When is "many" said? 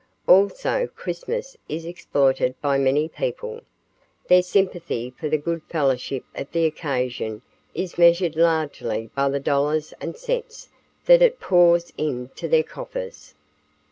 2.79-3.07